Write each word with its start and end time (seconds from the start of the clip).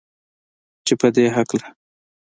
چې 0.85 0.93
پدې 0.99 1.23
هکله 1.35 1.67